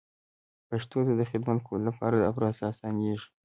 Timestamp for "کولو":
1.67-1.83